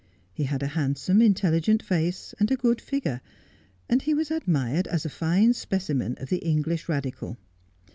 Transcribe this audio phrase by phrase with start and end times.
[0.33, 3.21] He had a handsome, intelligent face and a good figure,
[3.87, 7.37] and he was admired as a fine specimen of the English Eadical.